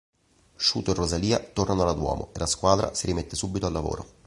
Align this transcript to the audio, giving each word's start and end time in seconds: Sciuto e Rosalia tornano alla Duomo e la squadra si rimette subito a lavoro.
Sciuto 0.55 0.89
e 0.89 0.93
Rosalia 0.95 1.37
tornano 1.37 1.83
alla 1.83 1.93
Duomo 1.93 2.31
e 2.33 2.39
la 2.39 2.47
squadra 2.47 2.95
si 2.95 3.05
rimette 3.05 3.35
subito 3.35 3.67
a 3.67 3.69
lavoro. 3.69 4.07